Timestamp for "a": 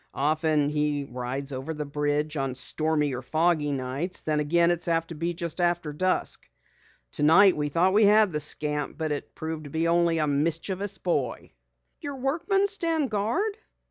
10.17-10.25